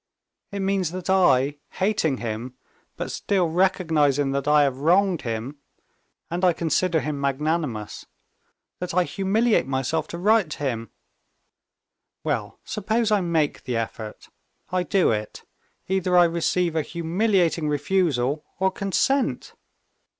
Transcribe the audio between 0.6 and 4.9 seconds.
means that I, hating him, but still recognizing that I have